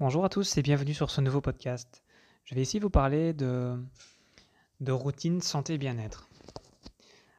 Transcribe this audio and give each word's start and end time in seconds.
Bonjour 0.00 0.24
à 0.24 0.28
tous 0.28 0.58
et 0.58 0.62
bienvenue 0.62 0.92
sur 0.92 1.08
ce 1.08 1.20
nouveau 1.20 1.40
podcast. 1.40 2.02
Je 2.42 2.56
vais 2.56 2.62
ici 2.62 2.80
vous 2.80 2.90
parler 2.90 3.32
de, 3.32 3.80
de 4.80 4.90
routine 4.90 5.40
santé 5.40 5.78
bien-être. 5.78 6.28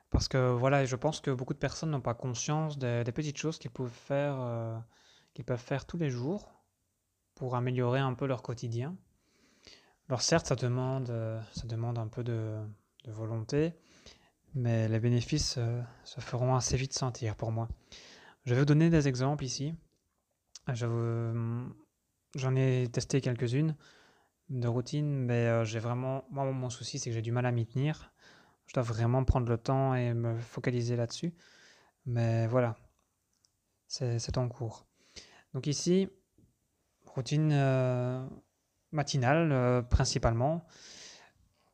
Parce 0.10 0.29
que 0.29 0.54
voilà, 0.54 0.86
je 0.86 0.96
pense 0.96 1.20
que 1.20 1.31
beaucoup 1.31 1.54
de 1.54 1.60
personnes 1.60 1.92
n'ont 1.92 1.99
pas 1.99 2.13
conscience 2.13 2.78
des, 2.78 3.04
petites 3.13 3.38
choses 3.38 3.60
qu'ils 3.60 3.72
peuvent 3.72 3.90
faire, 3.90 4.38
euh, 4.40 4.78
peuvent 5.46 5.60
faire 5.60 5.86
tous 5.86 5.97
les 5.97 6.10
jours 6.10 6.49
pour 7.36 7.58
améliorer 7.58 7.99
un 7.99 8.13
peu 8.13 8.26
leur 8.26 8.42
quotidien. 8.42 8.96
Alors 10.08 10.22
certes, 10.22 10.47
ça 10.47 10.56
demande, 10.56 11.10
euh, 11.10 11.42
un 11.97 12.08
peu 12.08 12.24
de, 12.24 12.58
volonté, 13.08 13.74
mais 14.53 14.87
les 14.87 15.01
bénéfices 15.01 15.56
euh, 15.58 15.81
se 16.05 16.22
feront 16.22 16.55
assez 16.55 16.77
vite 16.77 16.94
sentir 16.94 17.35
pour 17.35 17.52
moi. 17.52 17.67
Je 18.45 18.53
vais 18.53 18.62
vous 18.62 18.66
donner 18.66 18.90
des 18.90 19.09
exemples 19.09 19.44
ici. 19.44 19.76
Je 20.73 20.85
J'en 22.35 22.53
ai 22.55 22.89
testé 22.91 23.21
quelques-unes 23.21 23.75
de 24.49 24.67
routines, 24.67 25.09
mais 25.09 25.48
euh, 25.48 25.63
j'ai 25.63 25.80
vraiment, 25.80 26.25
moi 26.30 26.44
mon 26.52 26.70
souci 26.70 26.99
c'est 26.99 27.09
que 27.09 27.13
j'ai 27.13 27.21
du 27.21 27.31
mal 27.31 27.45
à 27.45 27.52
m'y 27.52 27.66
tenir. 27.66 28.13
Je 28.67 28.73
dois 28.73 28.84
vraiment 28.84 29.23
prendre 29.23 29.48
le 29.48 29.58
temps 29.58 29.95
et 29.95 30.13
me 30.13 30.38
focaliser 30.39 30.98
là-dessus. 30.98 31.34
Mais 32.05 32.45
voilà, 32.48 32.75
c'est 33.88 34.38
en 34.38 34.49
cours. 34.49 34.85
Donc 35.53 35.66
ici, 35.67 36.09
routine 37.05 37.52
euh, 37.53 38.27
matinale 38.91 39.52
euh, 39.53 39.81
principalement. 39.81 40.66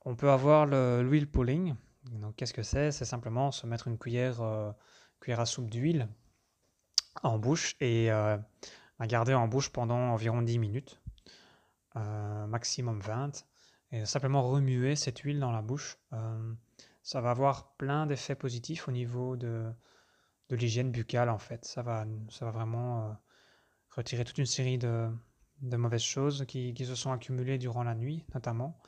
On 0.06 0.16
peut 0.16 0.30
avoir 0.30 0.68
le 0.68 1.02
l'huile 1.02 1.30
pulling. 1.30 1.76
Donc 2.12 2.36
qu'est-ce 2.36 2.54
que 2.54 2.64
c'est? 2.64 2.92
C'est 2.92 3.06
simplement 3.06 3.52
se 3.52 3.66
mettre 3.66 3.88
une 3.88 3.98
cuillère, 3.98 4.42
cuillère 5.20 5.40
à 5.40 5.46
soupe 5.48 5.70
d'huile 5.70 6.08
en 7.24 7.40
bouche 7.40 7.76
et 7.80 8.10
garder 9.08 9.34
en 9.34 9.48
bouche 9.48 9.70
pendant 9.70 9.98
environ 9.98 10.42
10 10.42 10.60
minutes, 10.60 11.02
euh, 11.96 12.48
maximum 12.48 13.00
20, 13.00 13.46
et 13.92 14.06
simplement 14.06 14.42
remuer 14.42 14.96
cette 14.96 15.20
huile 15.20 15.40
dans 15.40 15.52
la 15.52 15.62
bouche. 15.62 15.98
Euh, 16.14 16.54
ça 17.04 17.22
va 17.22 17.32
avoir 17.32 17.74
plein 17.76 18.06
d'effets 18.06 18.36
positifs 18.36 18.88
au 18.88 18.92
niveau 18.92 19.36
de, 19.36 19.72
de 20.50 20.56
l'hygiène 20.56 20.92
buccale 20.92 21.30
en 21.30 21.40
fait. 21.40 21.66
Ça 21.66 21.82
va, 21.82 22.06
ça 22.30 22.46
va 22.46 22.52
vraiment 22.52 23.10
euh, 23.10 23.14
retirer 23.96 24.24
toute 24.24 24.38
une 24.38 24.46
série 24.46 24.78
de, 24.78 25.10
de 25.62 25.78
mauvaises 25.78 26.04
choses 26.04 26.46
qui, 26.48 26.74
qui 26.74 26.86
se 26.86 26.96
sont 26.96 27.12
accumulées 27.12 27.58
durant 27.58 27.84
la 27.84 27.96
nuit 27.96 28.24
notamment. 28.34 28.80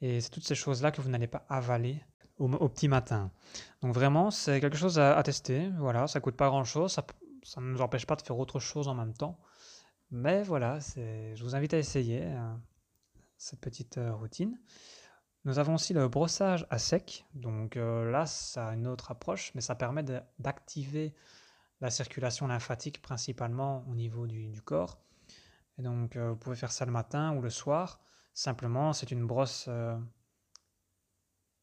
Et 0.00 0.20
c'est 0.20 0.30
toutes 0.30 0.46
ces 0.46 0.54
choses-là 0.54 0.90
que 0.92 1.00
vous 1.00 1.10
n'allez 1.10 1.26
pas 1.28 1.44
avaler 1.48 2.02
au, 2.38 2.50
au 2.50 2.68
petit 2.68 2.88
matin. 2.88 3.30
Donc 3.82 3.94
vraiment, 3.94 4.30
c'est 4.30 4.60
quelque 4.60 4.76
chose 4.76 4.98
à, 4.98 5.16
à 5.16 5.22
tester. 5.22 5.70
Voilà, 5.78 6.06
ça 6.06 6.20
coûte 6.20 6.36
pas 6.36 6.48
grand-chose, 6.48 6.92
ça, 6.92 7.04
ça 7.42 7.60
ne 7.60 7.66
nous 7.66 7.80
empêche 7.80 8.06
pas 8.06 8.16
de 8.16 8.22
faire 8.22 8.38
autre 8.38 8.60
chose 8.60 8.88
en 8.88 8.94
même 8.94 9.14
temps. 9.14 9.38
Mais 10.10 10.42
voilà, 10.42 10.78
je 10.80 11.42
vous 11.42 11.54
invite 11.54 11.74
à 11.74 11.78
essayer 11.78 12.22
euh, 12.24 12.54
cette 13.42 13.60
petite 13.60 13.98
euh, 13.98 14.14
routine. 14.14 14.56
Nous 15.44 15.58
avons 15.58 15.74
aussi 15.74 15.92
le 15.92 16.06
brossage 16.06 16.64
à 16.70 16.78
sec. 16.78 17.26
Donc 17.34 17.76
euh, 17.76 18.08
là, 18.10 18.24
ça 18.26 18.68
a 18.68 18.74
une 18.74 18.86
autre 18.86 19.10
approche, 19.10 19.52
mais 19.54 19.60
ça 19.60 19.74
permet 19.74 20.04
d'activer 20.38 21.14
la 21.80 21.90
circulation 21.90 22.46
lymphatique 22.46 23.02
principalement 23.02 23.84
au 23.88 23.96
niveau 23.96 24.28
du, 24.28 24.62
corps. 24.62 25.00
Et 25.78 25.82
donc, 25.82 26.14
euh, 26.14 26.30
vous 26.30 26.36
pouvez 26.36 26.54
faire 26.54 26.70
ça 26.70 26.84
le 26.84 26.92
matin 26.92 27.34
ou 27.34 27.42
le 27.42 27.50
soir. 27.50 28.00
Simplement, 28.32 28.92
c'est 28.92 29.10
une 29.10 29.26
brosse 29.26 29.68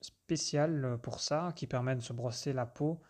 spéciale 0.02 1.00
pour 1.02 1.22
ça 1.22 1.54
qui 1.56 1.66
permet 1.66 1.96
de 1.96 2.02
se 2.02 2.12
brosser 2.12 2.52
la 2.52 2.66
peau. 2.66 3.02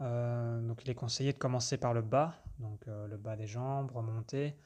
Euh, 0.00 0.60
donc, 0.60 0.84
il 0.84 0.90
est 0.90 0.94
conseillé 0.94 1.32
de 1.32 1.38
commencer 1.38 1.76
par 1.76 1.92
le 1.92 2.02
bas, 2.02 2.34
donc 2.58 2.86
euh, 2.88 3.06
le 3.08 3.16
bas 3.16 3.36
des 3.36 3.46
jambes, 3.46 3.90
remonter, 3.90 4.56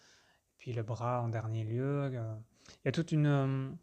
puis 0.58 0.72
le 0.72 0.82
bras 0.82 1.22
en 1.22 1.28
dernier 1.28 1.64
lieu. 1.64 2.10
euh. 2.14 2.34
Il 2.68 2.86
y 2.86 2.88
a 2.88 2.92
toute 2.92 3.12
une, 3.12 3.76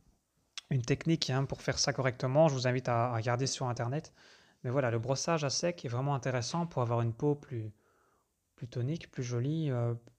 technique 0.86 1.30
hein, 1.30 1.46
pour 1.46 1.62
faire 1.62 1.80
ça 1.80 1.94
correctement. 1.94 2.48
Je 2.48 2.54
vous 2.54 2.68
invite 2.68 2.88
à, 2.88 3.14
regarder 3.14 3.48
sur 3.48 3.68
Internet. 3.68 4.14
Mais 4.64 4.70
voilà, 4.70 4.92
le 4.92 5.00
brossage 5.00 5.44
à 5.44 5.50
sec 5.50 5.86
est 5.86 5.90
vraiment 5.90 6.16
intéressant 6.16 6.66
pour 6.66 6.82
avoir 6.82 7.02
une 7.02 7.14
peau 7.14 7.36
plus, 7.36 7.72
plus 8.56 8.68
tonique, 8.68 9.10
plus 9.12 9.24
jolie, 9.24 9.72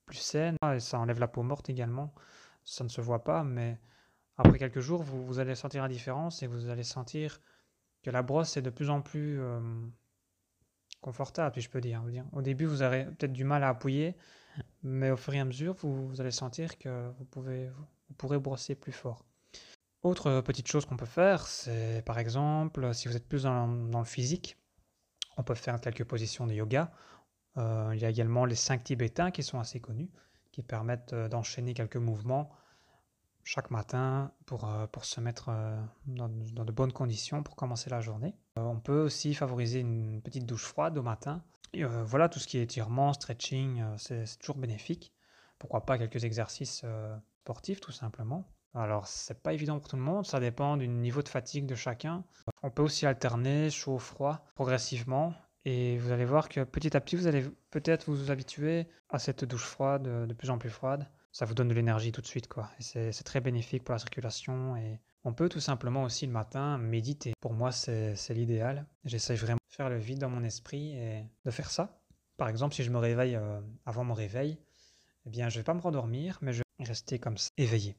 plus 0.07 0.19
saine. 0.19 0.57
Ah, 0.63 0.77
Et 0.77 0.81
ça 0.81 0.99
enlève 0.99 1.21
la 1.21 1.29
peau 1.29 1.43
morte 1.43 1.71
également. 1.71 2.15
Ça 2.65 2.85
ne 2.85 2.89
se 2.89 3.01
voit 3.01 3.25
pas, 3.25 3.45
mais 3.45 3.79
après 4.37 4.59
quelques 4.59 4.81
jours, 4.81 5.03
vous, 5.03 5.25
vous 5.25 5.39
allez 5.39 5.55
sentir 5.55 5.83
la 5.83 5.89
différence 5.89 6.43
et 6.43 6.47
vous 6.47 6.69
allez 6.69 6.85
sentir 6.85 7.41
que 8.03 8.11
la 8.11 8.23
brosse 8.23 8.57
est 8.57 8.63
de 8.63 8.71
plus 8.71 8.91
en 8.91 9.03
plus 9.03 9.41
confortable, 11.01 11.55
si 11.55 11.61
je 11.61 11.71
peux 11.71 11.81
dire. 11.81 12.03
Au 12.33 12.43
début, 12.43 12.67
vous 12.67 12.83
aurez 12.83 13.07
peut-être 13.07 13.33
du 13.33 13.45
mal 13.45 13.65
à 13.65 13.69
appuyer, 13.71 14.17
mais 14.83 15.11
au 15.11 15.17
fur 15.17 15.35
et 15.35 15.41
à 15.41 15.45
mesure, 15.45 15.75
vous, 15.75 16.21
allez 16.21 16.31
sentir 16.31 16.79
que 16.79 17.11
vous 17.19 17.25
pouvez, 17.25 17.69
vous 17.69 18.15
pourrez 18.17 18.39
brosser 18.39 18.75
plus 18.75 18.93
fort. 18.93 19.25
Autre 20.03 20.41
petite 20.41 20.67
chose 20.67 20.87
qu'on 20.87 20.97
peut 20.97 21.05
faire, 21.05 21.47
c'est 21.47 22.03
par 22.07 22.19
exemple, 22.19 22.95
si 22.95 23.09
vous 23.09 23.17
êtes 23.17 23.29
plus 23.29 23.43
dans, 23.43 23.67
le 23.67 24.05
physique, 24.05 24.57
on 25.37 25.43
peut 25.43 25.55
faire 25.55 25.81
quelques 25.81 26.05
positions 26.05 26.47
de 26.47 26.55
yoga. 26.55 26.91
Euh, 27.59 27.91
il 27.95 28.01
y 28.01 28.05
a 28.05 28.09
également 28.09 28.45
les 28.45 28.55
5 28.55 28.83
tibétains 28.85 29.31
qui 29.31 29.43
sont 29.43 29.59
assez 29.59 29.81
connus, 29.81 30.11
qui 30.53 30.63
permettent 30.63 31.13
euh, 31.13 31.29
d'enchaîner 31.29 31.75
quelques 31.75 31.97
mouvements 31.97 32.51
chaque 33.51 33.73
matin 33.73 34.31
pour, 34.47 34.65
euh, 34.65 34.87
pour 34.87 35.05
se 35.05 35.21
mettre 35.21 35.49
euh, 35.49 35.77
dans, 36.07 36.29
dans 36.29 36.65
de 36.65 36.71
bonnes 36.71 36.93
conditions 36.93 37.43
pour 37.43 37.57
commencer 37.57 37.91
la 37.91 38.01
journée. 38.01 38.37
Euh, 38.57 38.63
on 38.63 38.79
peut 38.79 39.01
aussi 39.01 39.35
favoriser 39.35 39.81
une 39.81 40.23
petite 40.23 40.47
douche 40.47 40.67
froide 40.67 40.97
au 40.97 41.03
matin. 41.03 41.43
Et, 41.73 41.85
voilà, 41.85 42.29
tout 42.29 42.39
ce 42.39 42.47
qui 42.49 42.59
est 42.59 42.63
étirement, 42.63 43.13
stretching, 43.13 43.83
c'est 43.97 44.25
toujours 44.41 44.57
bénéfique. 44.57 45.13
Pourquoi 45.59 45.85
pas 45.85 45.99
quelques 45.99 46.25
exercices 46.25 46.85
sportifs 47.43 47.81
tout 47.81 47.93
simplement. 47.93 48.45
Alors, 48.75 49.07
c'est 49.07 49.41
pas 49.41 49.53
évident 49.53 49.79
pour 49.79 49.87
tout 49.87 49.95
le 49.95 50.03
monde, 50.03 50.27
ça 50.27 50.41
dépend 50.41 50.77
du 50.77 50.89
niveau 50.89 51.23
de 51.23 51.29
fatigue 51.29 51.67
de 51.67 51.77
chacun. 51.77 52.25
On 52.65 52.71
peut 52.71 52.83
aussi 52.83 53.07
alterner 53.07 53.71
chaud-froid 53.71 54.45
progressivement 54.57 55.33
et 55.65 55.97
vous 55.99 56.11
allez 56.11 56.25
voir 56.25 56.49
que 56.49 56.65
petit 56.65 56.97
à 56.97 57.01
petit, 57.01 57.15
vous 57.15 57.29
allez 57.29 57.45
peut-être 57.71 58.11
vous 58.11 58.33
habituer 58.33 58.89
à 59.09 59.21
cette 59.21 59.45
douche 59.45 59.67
froide, 59.67 60.27
de 60.27 60.35
plus 60.35 60.51
en 60.51 60.59
plus 60.59 60.71
froide. 60.71 61.07
Ça 61.33 61.45
vous 61.45 61.55
donne 61.55 61.69
de 61.69 61.75
l'énergie 61.75 62.11
tout 62.11 62.21
de 62.21 62.27
suite, 62.27 62.49
quoi. 62.49 62.69
C'est 62.81 63.25
très 63.25 63.41
bénéfique 63.41 63.85
pour 63.85 63.93
la 63.93 63.99
circulation. 63.99 64.77
Et 64.77 65.01
on 65.25 65.33
peut 65.33 65.49
tout 65.49 65.61
simplement 65.61 66.03
aussi 66.03 66.27
le 66.27 66.33
matin 66.33 66.77
méditer. 66.77 67.35
Pour 67.41 67.53
moi, 67.53 67.71
c'est 67.71 68.17
l'idéal. 68.31 68.87
J'essaye 69.05 69.37
vraiment 69.37 69.61
de 69.71 69.75
faire 69.75 69.89
le 69.89 69.99
vide 69.99 70.19
dans 70.19 70.29
mon 70.29 70.43
esprit 70.43 70.97
et 70.97 71.25
de 71.45 71.51
faire 71.51 71.71
ça. 71.71 72.01
Par 72.37 72.49
exemple, 72.49 72.75
si 72.75 72.83
je 72.83 72.91
me 72.91 72.99
réveille 72.99 73.37
euh, 73.37 73.61
avant 73.87 74.03
mon 74.03 74.15
réveil, 74.15 74.59
eh 75.27 75.31
bien, 75.31 75.49
je 75.49 75.59
vais 75.59 75.65
pas 75.65 75.75
me 75.75 75.81
rendormir, 75.81 76.39
mais 76.41 76.53
je 76.53 76.63
vais 76.79 76.85
rester 76.85 77.19
comme 77.19 77.37
ça, 77.37 77.51
éveillé. 77.59 77.97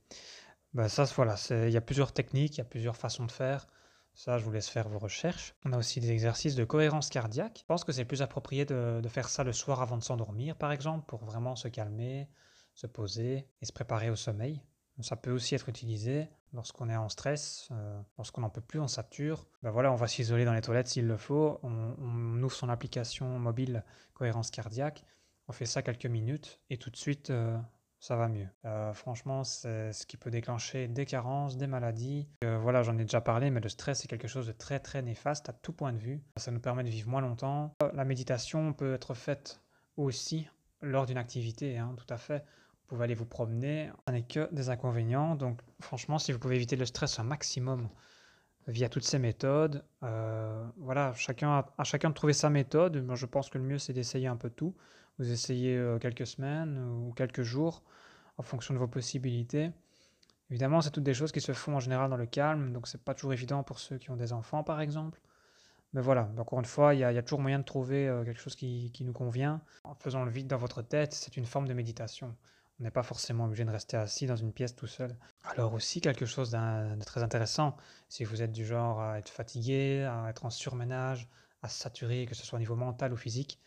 Ben 0.73 0.87
ça, 0.87 1.03
voilà, 1.15 1.35
il 1.51 1.69
y 1.69 1.77
a 1.77 1.81
plusieurs 1.81 2.11
techniques, 2.11 2.55
il 2.55 2.57
y 2.57 2.61
a 2.61 2.65
plusieurs 2.65 2.97
façons 2.97 3.25
de 3.25 3.31
faire. 3.31 3.67
Ça, 4.13 4.39
je 4.39 4.43
vous 4.43 4.51
laisse 4.51 4.67
faire 4.67 4.89
vos 4.89 4.99
recherches. 4.99 5.53
On 5.63 5.73
a 5.73 5.77
aussi 5.77 5.99
des 5.99 6.11
exercices 6.11 6.55
de 6.55 6.65
cohérence 6.65 7.09
cardiaque. 7.09 7.59
Je 7.61 7.65
pense 7.65 7.83
que 7.83 7.91
c'est 7.91 8.03
plus 8.03 8.21
approprié 8.21 8.65
de 8.65 9.07
faire 9.07 9.29
ça 9.29 9.43
le 9.43 9.53
soir 9.53 9.81
avant 9.81 9.97
de 9.97 10.03
s'endormir, 10.03 10.57
par 10.57 10.71
exemple, 10.71 11.05
pour 11.05 11.23
vraiment 11.23 11.55
se 11.55 11.67
calmer, 11.67 12.27
se 12.73 12.87
poser 12.87 13.47
et 13.61 13.65
se 13.65 13.73
préparer 13.73 14.09
au 14.09 14.15
sommeil. 14.15 14.61
Ça 15.01 15.15
peut 15.15 15.31
aussi 15.31 15.55
être 15.55 15.69
utilisé 15.69 16.27
lorsqu'on 16.53 16.89
est 16.89 16.95
en 16.95 17.09
stress, 17.09 17.69
euh, 17.71 18.01
lorsqu'on 18.17 18.41
n'en 18.41 18.49
peut 18.49 18.61
plus, 18.61 18.79
on 18.79 18.87
sature. 18.87 19.47
Ben 19.63 19.71
voilà, 19.71 19.91
on 19.91 19.95
va 19.95 20.07
s'isoler 20.07 20.45
dans 20.45 20.53
les 20.53 20.61
toilettes 20.61 20.87
s'il 20.87 21.07
le 21.07 21.17
faut. 21.17 21.59
On, 21.63 22.41
ouvre 22.41 22.53
son 22.53 22.69
application 22.69 23.39
mobile 23.39 23.83
cohérence 24.13 24.51
cardiaque. 24.51 25.03
On 25.47 25.53
fait 25.53 25.65
ça 25.65 25.81
quelques 25.81 26.05
minutes 26.05 26.59
et 26.69 26.77
tout 26.77 26.89
de 26.89 26.97
suite, 26.97 27.29
euh, 27.29 27.57
ça 27.99 28.15
va 28.15 28.27
mieux. 28.27 28.47
Euh, 28.65 28.93
franchement, 28.93 29.43
c'est 29.43 29.91
ce 29.93 30.05
qui 30.05 30.17
peut 30.17 30.31
déclencher 30.31 30.87
des 30.87 31.05
carences, 31.05 31.57
des 31.57 31.67
maladies. 31.67 32.27
Voilà, 32.41 32.83
j'en 32.83 32.97
ai 32.97 33.03
déjà 33.03 33.21
parlé, 33.21 33.49
mais 33.49 33.59
le 33.59 33.69
stress 33.69 34.03
est 34.03 34.07
quelque 34.07 34.27
chose 34.27 34.47
de 34.47 34.51
très 34.51 34.79
très 34.79 35.01
néfaste 35.01 35.49
à 35.49 35.53
tout 35.53 35.73
point 35.73 35.93
de 35.93 35.99
vue. 35.99 36.21
Ça 36.37 36.51
nous 36.51 36.59
permet 36.59 36.83
de 36.83 36.89
vivre 36.89 37.09
moins 37.09 37.21
longtemps. 37.21 37.75
La 37.93 38.05
méditation 38.05 38.73
peut 38.73 38.93
être 38.93 39.13
faite 39.13 39.61
aussi 39.97 40.47
lors 40.81 41.05
d'une 41.05 41.17
activité, 41.17 41.77
hein, 41.77 41.95
tout 41.97 42.11
à 42.13 42.17
fait. 42.17 42.39
Vous 42.39 42.95
pouvez 42.95 43.03
aller 43.05 43.15
vous 43.15 43.25
promener, 43.25 43.89
ça 44.05 44.11
n'est 44.11 44.23
que 44.23 44.53
des 44.53 44.69
inconvénients. 44.69 45.35
Donc 45.35 45.61
franchement, 45.79 46.19
si 46.19 46.31
vous 46.31 46.39
pouvez 46.39 46.55
éviter 46.55 46.75
le 46.75 46.85
stress 46.85 47.19
un 47.19 47.23
maximum 47.23 47.89
via 48.67 48.89
toutes 48.89 49.03
ces 49.03 49.19
méthodes, 49.19 49.83
euh, 50.03 50.65
voilà, 50.77 51.13
chacun 51.13 51.65
a, 51.77 51.83
chacun 51.83 52.09
de 52.09 52.13
trouver 52.13 52.33
sa 52.33 52.49
méthode. 52.49 52.97
Moi, 52.97 53.15
je 53.15 53.25
pense 53.25 53.49
que 53.49 53.57
le 53.57 53.63
mieux, 53.63 53.77
c'est 53.77 53.93
d'essayer 53.93 54.27
un 54.27 54.35
peu 54.35 54.49
tout. 54.49 54.75
Vous 55.19 55.31
essayez 55.31 55.77
euh, 55.77 55.99
quelques 55.99 56.27
semaines 56.27 56.79
ou 56.79 57.13
quelques 57.13 57.43
jours 57.43 57.83
en 58.37 58.43
fonction 58.43 58.73
de 58.73 58.79
vos 58.79 58.87
possibilités. 58.87 59.71
Évidemment, 60.49 60.81
c'est 60.81 60.91
toutes 60.91 61.03
des 61.03 61.13
choses 61.13 61.31
qui 61.31 61.39
se 61.39 61.53
font 61.53 61.75
en 61.75 61.79
général 61.79 62.09
dans 62.09 62.17
le 62.17 62.25
calme, 62.25 62.73
donc 62.73 62.87
c'est 62.87 63.01
pas 63.01 63.13
toujours 63.13 63.31
évident 63.31 63.63
pour 63.63 63.79
ceux 63.79 63.97
qui 63.97 64.11
ont 64.11 64.17
des 64.17 64.33
enfants, 64.33 64.63
par 64.63 64.81
exemple. 64.81 65.21
Mais 65.93 66.01
voilà, 66.01 66.29
encore 66.37 66.59
une 66.59 66.65
fois, 66.65 66.93
il 66.93 66.99
y 66.99 67.03
a, 67.03 67.21
toujours 67.21 67.41
moyen 67.41 67.59
de 67.59 67.65
trouver 67.65 68.07
euh, 68.07 68.23
quelque 68.23 68.39
chose 68.39 68.55
qui, 68.55 68.91
nous 69.01 69.13
convient. 69.13 69.61
En 69.83 69.93
faisant 69.95 70.23
le 70.23 70.31
vide 70.31 70.47
dans 70.47 70.57
votre 70.57 70.81
tête, 70.81 71.13
c'est 71.13 71.35
une 71.35 71.45
forme 71.45 71.67
de 71.67 71.73
méditation. 71.73 72.35
On 72.79 72.83
n'est 72.83 72.91
pas 72.91 73.03
forcément 73.03 73.45
obligé 73.45 73.65
de 73.65 73.69
rester 73.69 73.97
assis 73.97 74.25
dans 74.25 74.37
une 74.37 74.53
pièce 74.53 74.75
tout 74.75 74.87
seul. 74.87 75.15
Alors 75.43 75.73
aussi, 75.73 76.01
quelque 76.01 76.25
chose 76.25 76.51
de 76.51 77.03
très 77.03 77.21
intéressant, 77.21 77.75
si 78.09 78.23
vous 78.23 78.41
êtes 78.41 78.51
du 78.51 78.65
genre 78.65 79.01
à 79.01 79.19
être 79.19 79.29
fatigué, 79.29 80.03
à 80.03 80.29
être 80.29 80.45
en 80.45 80.49
surménage, 80.49 81.29
à 81.61 81.67
saturer, 81.67 82.25
que 82.25 82.35
ce 82.35 82.45
soit 82.45 82.55
au 82.55 82.59
niveau 82.59 82.75
mental 82.75 83.13
ou 83.13 83.17
physique, 83.17 83.59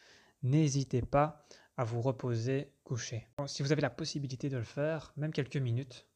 n'hésitez 0.42 1.02
pas 1.02 1.46
à 1.76 1.84
vous 1.84 2.00
reposer 2.00 2.72
couché. 2.84 3.28
Si 3.46 3.62
vous 3.62 3.72
avez 3.72 3.82
la 3.82 3.90
possibilité 3.90 4.48
de 4.48 4.56
le 4.56 4.64
faire, 4.64 5.12
même 5.16 5.32
quelques 5.32 5.56
minutes, 5.56 6.06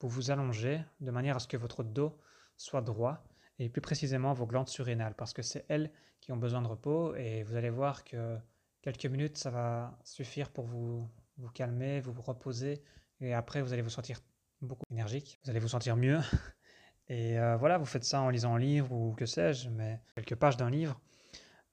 vous 0.00 0.08
vous 0.08 0.30
allongez 0.30 0.82
de 1.00 1.10
manière 1.10 1.36
à 1.36 1.38
ce 1.38 1.46
que 1.46 1.56
votre 1.56 1.84
dos 1.84 2.18
soit 2.56 2.82
droit 2.82 3.24
et 3.62 3.68
plus 3.68 3.80
précisément 3.80 4.32
vos 4.32 4.46
glandes 4.46 4.68
surrénales 4.68 5.14
parce 5.14 5.32
que 5.32 5.42
c'est 5.42 5.64
elles 5.68 5.90
qui 6.20 6.32
ont 6.32 6.36
besoin 6.36 6.62
de 6.62 6.66
repos 6.66 7.14
et 7.14 7.44
vous 7.44 7.54
allez 7.54 7.70
voir 7.70 8.04
que 8.04 8.36
quelques 8.82 9.06
minutes 9.06 9.38
ça 9.38 9.50
va 9.50 9.98
suffire 10.02 10.50
pour 10.50 10.64
vous, 10.64 11.08
vous 11.38 11.48
calmer, 11.50 12.00
vous 12.00 12.20
reposer 12.20 12.82
et 13.20 13.34
après 13.34 13.62
vous 13.62 13.72
allez 13.72 13.82
vous 13.82 13.88
sentir 13.88 14.20
beaucoup 14.60 14.84
énergique, 14.90 15.38
vous 15.44 15.50
allez 15.50 15.60
vous 15.60 15.68
sentir 15.68 15.96
mieux 15.96 16.18
et 17.08 17.38
euh, 17.38 17.56
voilà, 17.56 17.78
vous 17.78 17.84
faites 17.84 18.04
ça 18.04 18.20
en 18.20 18.30
lisant 18.30 18.54
un 18.54 18.58
livre 18.58 18.92
ou 18.92 19.14
que 19.14 19.26
sais-je, 19.26 19.68
mais 19.68 20.00
quelques 20.14 20.34
pages 20.36 20.56
d'un 20.56 20.70
livre, 20.70 21.00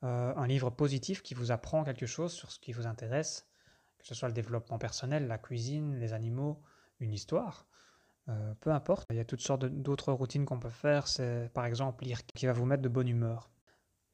euh, 0.04 0.34
un 0.36 0.48
livre 0.48 0.70
positif 0.70 1.24
qui 1.24 1.34
vous 1.34 1.52
apprend 1.52 1.84
quelque 1.84 2.06
chose 2.06 2.34
sur 2.34 2.52
ce 2.52 2.60
qui 2.60 2.72
vous 2.72 2.86
intéresse, 2.86 3.48
que 3.98 4.06
ce 4.06 4.14
soit 4.14 4.28
le 4.28 4.34
développement 4.34 4.78
personnel, 4.78 5.28
la 5.28 5.40
cuisine, 5.40 6.00
les 6.00 6.14
animaux, 6.14 6.62
une 7.00 7.14
histoire. 7.14 7.68
Euh, 8.30 8.54
peu 8.62 8.72
importe, 8.72 9.08
il 9.10 9.18
y 9.18 9.20
a 9.20 9.26
toutes 9.26 9.42
sortes 9.42 9.66
d'autres 9.66 10.14
routines 10.14 10.46
qu'on 10.46 10.60
peut 10.60 10.70
faire. 10.70 11.08
C'est 11.08 11.50
par 11.54 11.66
exemple 11.66 12.04
lire 12.04 12.26
qui 12.26 12.46
va 12.46 12.54
vous 12.54 12.66
mettre 12.66 12.84
de 12.84 12.90
bonne 12.90 13.08
humeur. 13.08 13.50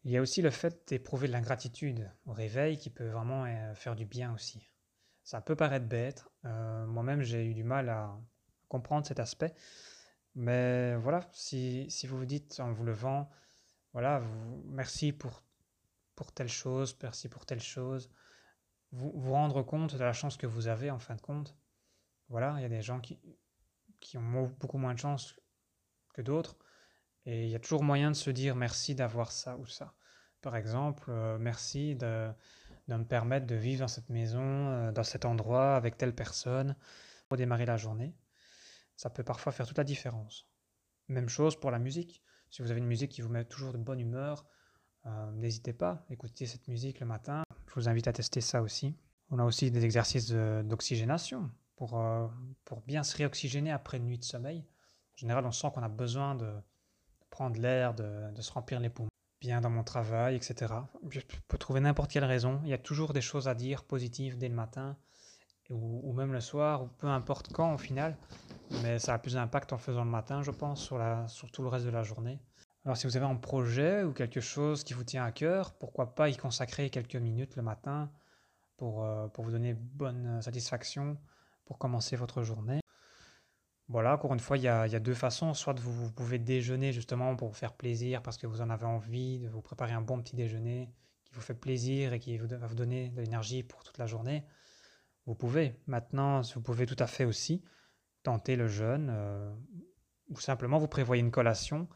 Il 0.04 0.12
y 0.12 0.18
a 0.18 0.22
aussi 0.22 0.42
le 0.42 0.52
fait 0.52 0.88
d'éprouver 0.88 1.28
de 1.28 1.34
l'ingratitude 1.34 2.10
au 2.26 2.32
réveil 2.32 2.78
qui 2.78 2.90
peut 2.90 3.10
vraiment 3.10 3.46
faire 3.74 3.96
du 3.96 4.06
bien 4.06 4.34
aussi. 4.34 4.70
Ça 5.24 5.42
peut 5.42 5.56
paraître 5.56 5.88
bête. 5.88 6.24
Moi-même, 6.44 7.24
j'ai 7.24 7.44
eu 7.44 7.56
du 7.56 7.64
mal 7.64 7.90
à 7.90 8.16
comprendre 8.68 9.08
cet 9.08 9.20
aspect. 9.20 9.56
Mais 10.36 10.96
voilà, 10.98 11.22
si, 11.32 11.90
si 11.90 12.06
vous 12.06 12.18
vous 12.18 12.26
dites 12.28 12.60
en 12.60 12.72
vous 12.72 12.84
levant, 12.84 13.32
voilà, 13.94 14.22
merci 14.66 15.12
pour, 15.12 15.44
pour 16.14 16.32
telle 16.32 16.50
chose, 16.50 16.96
merci 17.02 17.28
pour 17.28 17.46
telle 17.46 17.62
chose, 17.62 18.12
vous 18.92 19.12
vous 19.16 19.32
rendre 19.32 19.64
compte 19.64 19.96
de 19.96 20.04
la 20.04 20.14
chance 20.14 20.38
que 20.38 20.46
vous 20.46 20.68
avez 20.68 20.92
en 20.92 21.00
fin 21.00 21.16
de 21.16 21.22
compte. 21.22 21.56
Voilà, 22.30 22.56
il 22.58 22.62
y 22.62 22.66
a 22.66 22.70
des 22.70 22.82
gens 22.82 23.00
qui, 23.00 23.20
qui 24.00 24.18
ont 24.18 24.54
beaucoup 24.60 24.78
moins 24.78 24.94
de 24.94 25.00
chance 25.00 25.40
que 26.14 26.22
d'autres, 26.22 26.58
et 27.26 27.46
il 27.46 27.50
y 27.50 27.56
a 27.56 27.60
toujours 27.60 27.84
moyen 27.84 28.12
de 28.12 28.16
se 28.16 28.30
dire 28.30 28.56
merci 28.56 28.96
d'avoir 28.96 29.32
ça 29.32 29.58
ou 29.58 29.66
ça. 29.66 29.94
Par 30.42 30.56
exemple, 30.56 31.06
euh, 31.10 31.38
merci 31.40 31.96
de, 31.96 32.30
de, 32.88 32.96
me 32.96 33.04
permettre 33.04 33.48
de 33.48 33.56
vivre 33.56 33.82
dans 33.82 33.88
cette 33.88 34.10
maison, 34.10 34.42
euh, 34.44 34.92
dans 34.92 35.04
cet 35.04 35.26
endroit, 35.26 35.76
avec 35.76 35.98
telle 35.98 36.14
personne, 36.14 36.76
pour 37.28 37.38
démarrer 37.38 37.66
la 37.66 37.78
journée 37.78 38.16
ça 38.96 39.10
peut 39.10 39.24
parfois 39.24 39.52
faire 39.52 39.68
toute 39.68 39.78
la 39.78 39.84
différence. 39.84 40.48
Même 41.08 41.30
chose 41.30 41.60
pour 41.60 41.72
la 41.72 41.80
musique. 41.80 42.24
Si 42.50 42.62
vous 42.62 42.72
avez 42.72 42.80
une 42.80 42.88
musique 42.88 43.12
qui 43.12 43.22
vous 43.22 43.30
met 43.30 43.46
toujours 43.46 43.74
de 43.74 43.78
bonne 43.78 44.00
humeur, 44.00 44.46
euh, 45.06 45.32
n'hésitez 45.34 45.74
pas, 45.74 46.06
écoutez 46.10 46.46
cette 46.46 46.68
musique 46.68 47.00
le 47.00 47.06
matin. 47.06 47.44
Je 47.68 47.74
vous 47.76 47.90
invite 47.90 48.08
à 48.08 48.14
tester 48.14 48.42
ça 48.42 48.62
aussi. 48.62 48.96
On 49.30 49.40
a 49.40 49.44
aussi 49.44 49.72
des 49.72 49.84
exercices 49.86 50.32
d'oxygénation 50.32 51.52
pour, 51.76 52.00
euh, 52.00 52.28
pour 52.64 52.82
bien 52.82 53.04
se 53.04 53.16
réoxygéner 53.18 53.72
après 53.72 53.98
une 53.98 54.06
nuit 54.06 54.18
de 54.18 54.24
sommeil. 54.24 54.60
En 54.60 55.18
général, 55.18 55.46
on 55.46 55.52
sent 55.52 55.68
qu'on 55.74 55.84
a 55.84 55.90
besoin 55.90 56.36
de 56.36 56.52
prendre 57.30 57.60
l'air, 57.60 57.94
de, 57.94 58.32
de, 58.32 58.42
se 58.42 58.52
remplir 58.52 58.80
les 58.80 58.90
poumons. 58.90 59.10
Bien 59.42 59.62
dans 59.62 59.70
mon 59.70 59.84
travail, 59.84 60.36
etc. 60.36 60.74
Je 61.10 61.20
peux 61.48 61.58
trouver 61.58 61.82
n'importe 61.82 62.12
quelle 62.12 62.24
raison. 62.24 62.62
Il 62.64 62.70
y 62.70 62.74
a 62.74 62.78
toujours 62.78 63.14
des 63.14 63.22
choses 63.22 63.48
à 63.48 63.54
dire 63.54 63.84
positives 63.84 64.38
dès 64.38 64.48
le 64.48 64.56
matin 64.56 64.98
ou, 65.70 66.14
même 66.14 66.32
le 66.32 66.42
soir, 66.42 66.84
ou 66.84 66.88
peu 66.88 67.08
importe 67.08 67.52
quand 67.52 67.74
au 67.74 67.78
final. 67.78 68.18
Mais 68.84 69.00
ça 69.00 69.14
a 69.14 69.20
plus 69.20 69.34
d'impact 69.34 69.74
en 69.74 69.78
faisant 69.78 70.04
le 70.04 70.10
matin, 70.10 70.42
je 70.42 70.52
pense, 70.52 70.82
sur, 70.82 70.98
la, 70.98 71.28
sur 71.28 71.52
tout 71.52 71.62
le 71.62 71.70
reste 71.70 71.86
de 71.86 71.92
la 71.92 72.04
journée. 72.04 72.40
Alors 72.84 72.98
si 72.98 73.08
vous 73.08 73.18
avez 73.18 73.26
un 73.26 73.36
projet 73.36 74.04
ou 74.04 74.14
quelque 74.14 74.42
chose 74.42 74.84
qui 74.84 74.94
vous 74.94 75.04
tient 75.04 75.24
à 75.24 75.32
cœur, 75.32 75.74
pourquoi 75.74 76.14
pas 76.14 76.30
y 76.30 76.38
consacrer 76.38 76.90
quelques 76.90 77.16
minutes 77.16 77.56
le 77.56 77.64
matin 77.64 78.12
pour, 78.78 79.04
euh, 79.04 79.28
pour 79.28 79.44
vous 79.44 79.52
donner 79.52 79.74
bonne 79.74 80.42
satisfaction 80.42 81.18
pour 81.66 81.78
commencer 81.78 82.16
votre 82.16 82.44
journée. 82.44 82.80
Voilà, 83.88 84.16
encore 84.16 84.34
une 84.34 84.40
fois, 84.40 84.58
il 84.58 84.64
y 84.64 84.68
a, 84.68 85.00
deux 85.00 85.14
façons. 85.14 85.54
Soit 85.54 85.80
vous, 85.80 85.94
vous, 85.94 86.12
pouvez 86.12 86.40
déjeuner 86.40 86.92
justement 86.92 87.36
pour 87.36 87.50
vous 87.50 87.54
faire 87.54 87.74
plaisir 87.74 88.22
parce 88.22 88.38
que 88.38 88.48
vous 88.48 88.62
en 88.62 88.70
avez 88.70 88.86
envie, 88.86 89.40
de 89.40 89.48
vous 89.48 89.62
préparer 89.62 89.94
un 89.94 90.02
bon 90.02 90.20
petit 90.22 90.36
déjeuner 90.36 90.90
qui 91.26 91.34
vous 91.34 91.42
fait 91.42 91.54
plaisir 91.54 92.14
et 92.14 92.20
qui 92.20 92.38
va 92.38 92.68
vous 92.68 92.76
donner 92.76 93.10
de 93.10 93.22
l'énergie 93.22 93.64
pour 93.64 93.84
toute 93.84 93.98
la 93.98 94.08
journée. 94.08 94.44
Vous 95.26 95.36
pouvez. 95.36 95.76
Maintenant, 95.88 96.42
vous 96.42 96.62
pouvez 96.62 96.86
tout 96.86 96.96
à 97.00 97.08
fait 97.08 97.26
aussi 97.26 97.64
tenter 98.24 98.56
le 98.56 98.68
jeûne 98.68 99.10
euh, 99.12 99.54
ou 100.30 100.40
simplement 100.40 100.80
vous 100.80 100.88
prévoyez 100.88 101.22
une 101.22 101.32
collation 101.32 101.88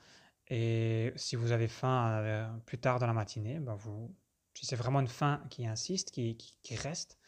et 0.50 1.14
si 1.16 1.36
vous 1.36 1.52
avez 1.52 1.68
faim 1.68 2.22
euh, 2.24 2.48
plus 2.66 2.80
tard 2.80 3.00
dans 3.00 3.08
la 3.08 3.14
matinée, 3.14 3.60
ben 3.60 3.76
vous, 3.76 4.16
si 4.56 4.66
c'est 4.66 4.76
vraiment 4.76 5.00
une 5.00 5.08
faim 5.08 5.44
qui 5.50 5.68
insiste, 5.68 6.12
qui, 6.12 6.36
reste, 6.76 7.19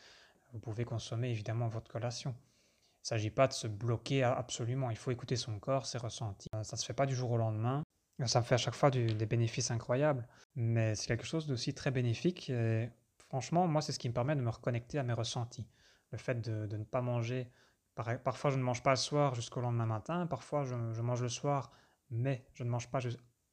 vous 0.53 0.59
pouvez 0.59 0.85
consommer 0.85 1.29
évidemment 1.29 1.67
votre 1.67 1.91
collation. 1.91 2.31
Il 2.31 3.05
ne 3.05 3.07
s'agit 3.07 3.31
pas 3.31 3.47
de 3.47 3.53
se 3.53 3.67
bloquer 3.67 4.23
absolument, 4.23 4.91
il 4.91 4.97
faut 4.97 5.11
écouter 5.11 5.35
son 5.35 5.59
corps, 5.59 5.85
ses 5.85 5.97
ressentis. 5.97 6.49
Euh, 6.55 6.63
ça 6.63 6.75
ne 6.75 6.79
se 6.79 6.85
fait 6.85 6.93
pas 6.93 7.05
du 7.05 7.15
jour 7.15 7.31
au 7.31 7.37
lendemain. 7.37 7.83
Ça 8.25 8.39
me 8.39 8.45
fait 8.45 8.53
à 8.53 8.59
chaque 8.59 8.75
fois 8.75 8.91
des 8.91 9.25
bénéfices 9.25 9.71
incroyables, 9.71 10.27
mais 10.55 10.93
c'est 10.93 11.07
quelque 11.07 11.25
chose 11.25 11.47
d'aussi 11.47 11.73
très 11.73 11.89
bénéfique. 11.89 12.51
Et 12.51 12.87
franchement, 13.17 13.65
moi, 13.67 13.81
c'est 13.81 13.93
ce 13.93 13.97
qui 13.97 14.09
me 14.09 14.13
permet 14.13 14.35
de 14.35 14.41
me 14.41 14.49
reconnecter 14.51 14.99
à 14.99 15.03
mes 15.03 15.13
ressentis 15.13 15.65
le 16.11 16.17
fait 16.17 16.39
de, 16.41 16.77
ne 16.77 16.83
pas 16.83 17.01
manger. 17.01 17.51
parfois, 17.95 18.51
je 18.51 18.57
ne 18.57 18.63
mange 18.63 18.83
pas 18.83 18.91
le 18.91 18.97
soir 18.97 19.33
jusqu'au 19.33 19.61
lendemain 19.61 19.85
matin. 19.85 20.27
Parfois, 20.27 20.65
je, 20.65 20.75
mange 20.75 21.21
le 21.21 21.29
soir, 21.29 21.71
mais 22.09 22.45
je 22.53 22.63
ne 22.63 22.69
mange 22.69 22.89
pas 22.89 22.99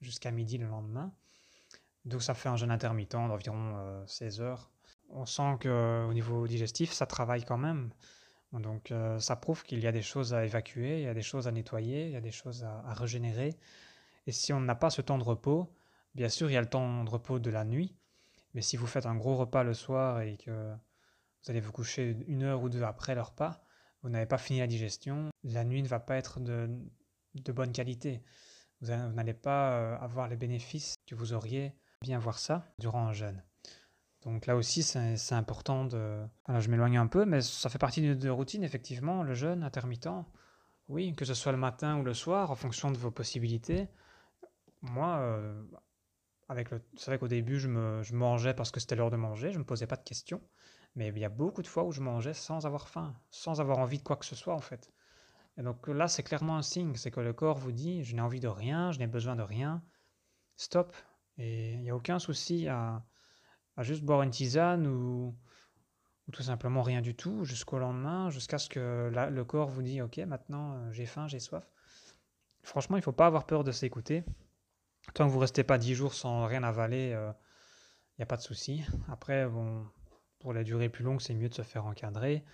jusqu'à 0.01 0.31
midi 0.31 0.59
le 0.59 0.67
lendemain. 0.67 1.13
Donc, 2.05 2.23
ça 2.23 2.35
fait 2.35 2.49
un 2.49 2.57
jeûne 2.57 2.71
intermittent 2.71 3.13
d'environ 3.13 4.05
16 4.07 4.41
euh, 4.41 4.45
heures. 4.45 4.71
On 5.11 5.27
sent 5.27 5.59
qu'au 5.63 6.13
niveau 6.13 6.47
digestif, 6.47 6.93
ça 6.93 7.07
travaille 7.07 7.45
quand 7.45 7.59
même. 7.59 7.91
Donc, 8.53 8.91
euh, 8.91 9.19
ça 9.19 9.37
prouve 9.37 9.63
qu'il 9.63 9.81
y 9.81 9.87
a 9.87 9.93
des 9.93 10.03
choses 10.03 10.33
à 10.33 10.45
évacuer, 10.45 11.01
il 11.01 11.05
y 11.05 11.09
a 11.09 11.15
des 11.15 11.23
choses 11.23 11.47
à 11.47 11.53
nettoyer, 11.53 12.07
il 12.07 12.13
y 12.13 12.17
a 12.17 12.21
des 12.21 12.31
choses 12.31 12.65
à, 12.65 12.95
régénérer. 12.95 13.55
Et 14.27 14.33
si 14.33 14.53
on 14.53 14.61
n'a 14.61 14.75
pas 14.75 14.91
ce 14.91 15.03
temps 15.03 15.19
de 15.19 15.25
repos, 15.25 15.71
bien 16.15 16.29
sûr, 16.29 16.51
il 16.51 16.55
y 16.55 16.57
a 16.57 16.61
le 16.61 16.69
temps 16.69 17.05
de 17.05 17.11
repos 17.11 17.39
de 17.39 17.51
la 17.51 17.65
nuit. 17.65 17.95
Mais 18.55 18.63
si 18.63 18.77
vous 18.77 18.87
faites 18.87 19.07
un 19.07 19.17
gros 19.17 19.37
repas 19.37 19.63
le 19.65 19.75
soir 19.75 20.21
et 20.23 20.37
que 20.39 20.51
vous 20.51 21.51
allez 21.51 21.61
vous 21.61 21.73
coucher 21.73 22.17
une 22.27 22.43
heure 22.43 22.63
ou 22.63 22.69
deux 22.69 22.83
après 22.83 23.15
le 23.15 23.23
repas, 23.23 23.63
vous 24.03 24.09
n'avez 24.09 24.27
pas 24.27 24.39
fini 24.39 24.61
la 24.61 24.67
digestion, 24.67 25.31
la 25.45 25.65
nuit 25.65 25.83
ne 25.83 25.89
va 25.89 26.01
pas 26.01 26.17
être 26.17 26.41
de, 26.41 26.71
de 27.35 27.53
bonne 27.53 27.73
qualité. 27.73 28.23
Vous 28.81 28.89
n'allez 28.89 29.35
pas 29.35 29.73
euh, 29.73 29.99
avoir 29.99 30.29
les 30.29 30.37
bénéfices 30.37 30.95
que 31.07 31.15
vous 31.15 31.33
auriez 31.33 31.75
bien 32.01 32.19
voir 32.19 32.39
ça 32.39 32.65
durant 32.79 33.07
un 33.07 33.13
jeûne. 33.13 33.43
Donc 34.29 34.45
là 34.45 34.57
aussi, 34.57 34.83
c'est 34.83 35.35
important 35.35 35.87
de... 35.87 36.23
Alors 36.45 36.61
je 36.61 36.71
m'éloigne 36.71 36.99
un 36.99 37.07
peu, 37.07 37.25
mais 37.25 37.41
ça 37.41 37.71
fait 37.71 37.79
partie 37.79 38.03
de, 38.03 38.13
de 38.13 38.29
routine, 38.29 38.63
effectivement, 38.63 39.23
le 39.23 39.33
jeûne 39.33 39.63
intermittent. 39.63 40.11
Oui, 40.89 41.15
que 41.15 41.25
ce 41.25 41.33
soit 41.33 41.53
le 41.53 41.59
matin 41.59 41.99
ou 41.99 42.05
le 42.05 42.13
soir, 42.13 42.51
en 42.51 42.55
fonction 42.55 42.91
de 42.91 42.99
vos 42.99 43.11
possibilités. 43.11 43.89
Moi, 44.83 45.17
euh, 45.17 45.63
c'est 46.97 47.07
vrai 47.07 47.19
qu'au 47.19 47.29
début, 47.29 47.59
je, 47.59 47.69
je 48.03 48.15
mangeais 48.15 48.53
parce 48.53 48.71
que 48.71 48.81
c'était 48.81 48.97
l'heure 48.97 49.11
de 49.11 49.17
manger, 49.17 49.51
je 49.51 49.55
ne 49.55 49.61
me 49.61 49.65
posais 49.65 49.87
pas 49.87 49.97
de 49.97 50.05
questions. 50.05 50.43
Mais 50.95 51.09
il 51.09 51.19
y 51.19 51.25
a 51.25 51.31
beaucoup 51.31 51.63
de 51.63 51.67
fois 51.67 51.85
où 51.85 51.93
je 51.93 52.03
mangeais 52.03 52.35
sans 52.35 52.67
avoir 52.67 52.89
faim, 52.89 53.15
sans 53.31 53.63
avoir 53.63 53.79
envie 53.79 53.99
de 53.99 54.03
quoi 54.03 54.17
que 54.17 54.27
ce 54.27 54.37
soit 54.37 54.55
en 54.55 54.61
fait. 54.61 54.93
Et 55.57 55.63
donc 55.63 55.89
là, 55.89 56.07
c'est 56.07 56.23
clairement 56.23 56.59
un 56.59 56.63
signe, 56.63 56.95
c'est 56.97 57.11
que 57.11 57.21
le 57.21 57.33
corps 57.33 57.57
vous 57.57 57.73
dit, 57.73 58.05
je 58.05 58.15
n'ai 58.15 58.21
envie 58.21 58.41
de 58.41 58.49
rien, 58.49 58.93
je 58.93 58.99
n'ai 58.99 59.07
besoin 59.07 59.37
de 59.37 59.43
rien, 59.43 59.83
stop. 60.57 60.95
Et 61.39 61.73
il 61.73 61.81
n'y 61.81 61.91
a 61.91 61.97
aucun 61.97 62.19
souci 62.19 62.69
à, 62.69 63.05
juste 63.83 64.03
boire 64.03 64.23
une 64.23 64.31
tisane 64.31 64.87
ou, 64.87 65.35
tout 66.33 66.43
simplement 66.43 66.83
rien 66.83 67.01
du 67.01 67.15
tout 67.15 67.45
jusqu'au 67.45 67.79
lendemain, 67.79 68.29
jusqu'à 68.31 68.59
ce 68.59 68.69
que 68.69 69.11
le 69.11 69.45
corps 69.45 69.69
vous 69.69 69.83
dit, 69.83 70.03
ok, 70.03 70.19
maintenant 70.19 70.75
euh, 70.75 70.93
j'ai 70.93 71.07
faim, 71.07 71.27
j'ai 71.27 71.41
soif. 71.41 71.65
Franchement, 72.63 72.97
il 72.97 73.01
ne 73.01 73.05
faut 73.05 73.13
pas 73.13 73.27
avoir 73.27 73.47
peur 73.47 73.65
de 73.65 73.73
s'écouter. 73.73 74.25
Tant 75.15 75.27
que 75.27 75.33
vous 75.33 75.39
restez 75.39 75.65
pas 75.65 75.79
dix 75.79 75.95
jours 75.95 76.13
sans 76.13 76.45
rien 76.45 76.63
avaler, 76.63 77.13
euh, 77.15 77.33
il 78.13 78.21
n'y 78.21 78.25
a 78.25 78.27
pas 78.27 78.37
de 78.37 78.43
souci. 78.43 78.85
Après, 79.09 79.49
pour 80.39 80.53
la 80.53 80.65
durée 80.65 80.89
plus 80.89 81.05
longue, 81.05 81.21
c'est 81.21 81.35
mieux 81.35 81.49
de 81.49 81.55
se 81.55 81.63
faire 81.63 81.87
encadrer. 81.87 82.45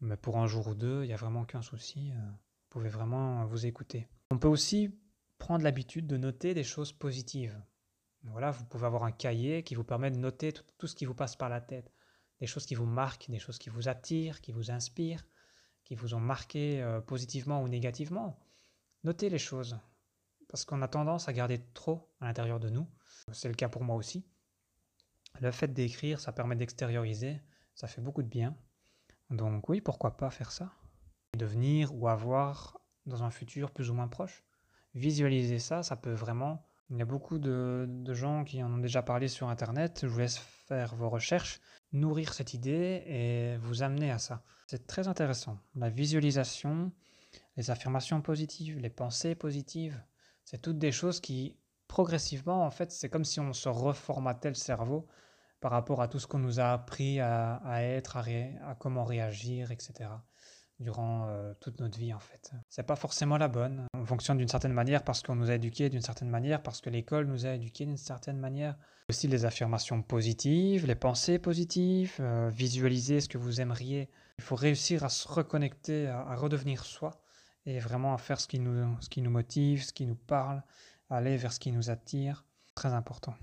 Mais 0.00 0.16
pour 0.16 0.38
un 0.38 0.46
jour 0.46 0.68
ou 0.68 0.74
deux, 0.74 1.02
il 1.04 1.08
n'y 1.08 1.14
a 1.14 1.16
vraiment 1.16 1.42
aucun 1.42 1.62
souci. 1.62 2.12
Euh, 2.12 2.20
vous 2.20 2.68
pouvez 2.68 2.88
vraiment 2.88 3.44
vous 3.46 3.66
écouter. 3.66 4.08
On 4.30 4.38
peut 4.38 4.48
aussi 4.48 4.94
prendre 5.38 5.64
l'habitude 5.64 6.06
de 6.06 6.16
noter 6.16 6.54
des 6.54 6.64
choses 6.64 6.92
positives. 6.92 7.60
Voilà, 8.26 8.50
vous 8.50 8.64
pouvez 8.64 8.86
avoir 8.86 9.04
un 9.04 9.12
cahier 9.12 9.62
qui 9.62 9.74
vous 9.74 9.84
permet 9.84 10.10
de 10.10 10.16
noter 10.16 10.52
tout, 10.52 10.86
ce 10.86 10.94
qui 10.94 11.04
vous 11.04 11.14
passe 11.14 11.36
par 11.36 11.48
la 11.48 11.60
tête. 11.60 11.92
Des 12.40 12.46
choses 12.46 12.66
qui 12.66 12.74
vous 12.74 12.86
marquent, 12.86 13.30
des 13.30 13.38
choses 13.38 13.58
qui 13.58 13.70
vous 13.70 13.88
attirent, 13.88 14.40
qui 14.40 14.52
vous 14.52 14.70
inspirent, 14.70 15.24
qui 15.84 15.94
vous 15.94 16.14
ont 16.14 16.20
marqué 16.20 16.82
euh, 16.82 17.00
positivement 17.00 17.62
ou 17.62 17.68
négativement. 17.68 18.38
Notez 19.04 19.30
les 19.30 19.38
choses. 19.38 19.78
Parce 20.48 20.64
qu'on 20.64 20.82
a 20.82 20.88
tendance 20.88 21.28
à 21.28 21.32
garder 21.32 21.60
trop 21.72 22.12
à 22.20 22.26
l'intérieur 22.26 22.60
de 22.60 22.68
nous. 22.68 22.86
C'est 23.32 23.48
le 23.48 23.54
cas 23.54 23.68
pour 23.68 23.84
moi 23.84 23.96
aussi. 23.96 24.26
Le 25.40 25.50
fait 25.50 25.68
d'écrire, 25.68 26.20
ça 26.20 26.32
permet 26.32 26.56
d'extérioriser, 26.56 27.40
ça 27.74 27.86
fait 27.86 28.00
beaucoup 28.00 28.22
de 28.22 28.28
bien. 28.28 28.56
Donc 29.30 29.68
oui, 29.68 29.80
pourquoi 29.80 30.16
pas 30.16 30.30
faire 30.30 30.52
ça? 30.52 30.72
Devenir 31.36 31.94
ou 31.94 32.08
avoir 32.08 32.78
dans 33.06 33.22
un 33.22 33.30
futur 33.30 33.70
plus 33.70 33.90
ou 33.90 33.94
moins 33.94 34.08
proche. 34.08 34.44
Visualiser 34.94 35.58
ça, 35.58 35.82
ça 35.82 35.96
peut 35.96 36.12
vraiment 36.12 36.65
Il 36.90 36.98
y 36.98 37.02
a 37.02 37.04
beaucoup 37.04 37.38
de, 37.38 37.88
gens 38.12 38.44
qui 38.44 38.62
en 38.62 38.72
ont 38.72 38.78
déjà 38.78 39.02
parlé 39.02 39.26
sur 39.26 39.48
Internet. 39.48 40.00
Je 40.02 40.06
vous 40.06 40.20
laisse 40.20 40.38
faire 40.38 40.94
vos 40.94 41.08
recherches, 41.08 41.60
nourrir 41.92 42.32
cette 42.32 42.54
idée 42.54 43.02
et 43.06 43.56
vous 43.58 43.82
amener 43.82 44.10
à 44.10 44.18
ça. 44.18 44.44
C'est 44.68 44.86
très 44.86 45.08
intéressant. 45.08 45.58
La 45.74 45.90
visualisation, 45.90 46.92
les 47.56 47.70
affirmations 47.70 48.20
positives, 48.20 48.78
les 48.78 48.90
pensées 48.90 49.34
positives, 49.34 50.00
c'est 50.44 50.62
toutes 50.62 50.78
des 50.78 50.92
choses 50.92 51.20
qui, 51.20 51.56
progressivement, 51.88 52.64
en 52.64 52.70
fait, 52.70 52.92
c'est 52.92 53.08
comme 53.08 53.24
si 53.24 53.40
on 53.40 53.52
se 53.52 53.68
reformatait 53.68 54.48
le 54.48 54.54
cerveau 54.54 55.08
par 55.60 55.72
rapport 55.72 56.00
à 56.00 56.06
tout 56.06 56.20
ce 56.20 56.28
qu'on 56.28 56.38
nous 56.38 56.60
a 56.60 56.72
appris 56.72 57.18
à, 57.18 57.60
être, 57.82 58.16
à, 58.16 58.74
comment 58.76 59.04
réagir, 59.04 59.72
etc. 59.72 60.10
durant 60.78 61.26
euh, 61.28 61.54
toute 61.60 61.80
notre 61.80 61.98
vie 61.98 62.12
en 62.12 62.18
fait. 62.18 62.52
C'est 62.68 62.82
pas 62.82 62.96
forcément 62.96 63.38
la 63.38 63.48
bonne. 63.48 63.86
On 63.94 64.04
fonctionne 64.04 64.36
d'une 64.36 64.48
certaine 64.48 64.72
manière 64.72 65.02
parce 65.04 65.22
qu'on 65.22 65.34
nous 65.34 65.50
a 65.50 65.54
éduqués 65.54 65.88
d'une 65.88 66.02
certaine 66.02 66.28
manière, 66.28 66.62
parce 66.62 66.80
que 66.80 66.90
l'école 66.90 67.26
nous 67.26 67.46
a 67.46 67.54
éduqués 67.54 67.86
d'une 67.86 67.96
certaine 67.96 68.38
manière. 68.38 68.76
Aussi 69.08 69.28
les 69.28 69.44
affirmations 69.44 70.02
positives, 70.02 70.86
les 70.86 70.94
pensées 70.94 71.38
positives, 71.38 72.16
euh, 72.20 72.50
visualiser 72.50 73.20
ce 73.20 73.28
que 73.28 73.38
vous 73.38 73.60
aimeriez. 73.60 74.10
Il 74.38 74.44
faut 74.44 74.56
réussir 74.56 75.04
à 75.04 75.08
se 75.08 75.26
reconnecter, 75.26 76.08
à, 76.08 76.34
redevenir 76.34 76.84
soi 76.84 77.22
et 77.64 77.78
vraiment 77.78 78.12
à 78.12 78.18
faire 78.18 78.40
ce 78.40 78.46
qui, 78.46 78.58
nous, 78.58 78.96
ce 79.00 79.08
qui 79.08 79.22
nous 79.22 79.30
motive, 79.30 79.82
ce 79.82 79.92
qui 79.92 80.06
nous 80.06 80.14
parle, 80.14 80.62
aller 81.08 81.36
vers 81.36 81.52
ce 81.52 81.60
qui 81.60 81.72
nous 81.72 81.90
attire. 81.90 82.44
Très 82.74 82.92
important. 82.92 83.34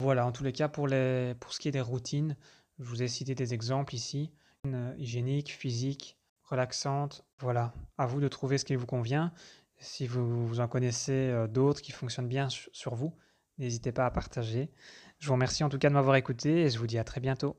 Voilà, 0.00 0.26
en 0.26 0.32
tous 0.32 0.42
les 0.42 0.52
cas, 0.52 0.68
pour, 0.68 0.88
les, 0.88 1.34
pour 1.38 1.52
ce 1.52 1.60
qui 1.60 1.68
est 1.68 1.72
des 1.72 1.80
routines, 1.80 2.36
je 2.78 2.84
vous 2.84 3.02
ai 3.02 3.08
cité 3.08 3.34
des 3.34 3.54
exemples 3.54 3.94
ici. 3.94 4.32
Une 4.64 4.94
hygiénique, 4.98 5.52
physique, 5.52 6.18
relaxante. 6.42 7.24
Voilà, 7.38 7.72
à 7.96 8.06
vous 8.06 8.20
de 8.20 8.28
trouver 8.28 8.58
ce 8.58 8.64
qui 8.64 8.76
vous 8.76 8.86
convient. 8.86 9.32
Si 9.78 10.06
vous, 10.06 10.46
vous 10.46 10.60
en 10.60 10.68
connaissez 10.68 11.12
euh, 11.12 11.46
d'autres 11.46 11.80
qui 11.80 11.92
fonctionnent 11.92 12.28
bien 12.28 12.48
sur 12.48 12.94
vous, 12.94 13.14
n'hésitez 13.58 13.92
pas 13.92 14.06
à 14.06 14.10
partager. 14.10 14.70
Je 15.18 15.28
vous 15.28 15.34
remercie 15.34 15.64
en 15.64 15.68
tout 15.68 15.78
cas 15.78 15.88
de 15.88 15.94
m'avoir 15.94 16.16
écouté 16.16 16.62
et 16.62 16.70
je 16.70 16.78
vous 16.78 16.86
dis 16.86 16.98
à 16.98 17.04
très 17.04 17.20
bientôt. 17.20 17.56